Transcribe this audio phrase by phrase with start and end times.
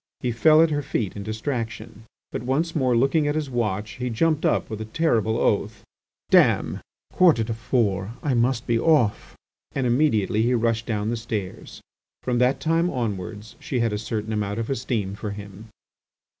[0.21, 4.09] He fell at her feet in distraction, but once more looking at his watch, he
[4.09, 5.83] jumped up with a terrible oath.
[6.31, 6.37] "D—!
[6.39, 6.81] a
[7.13, 8.13] quarter to four!
[8.23, 9.35] I must be off."
[9.73, 11.81] And immediately he rushed down the stairs.
[12.23, 15.67] From that time onwards she had a certain amount of esteem for him.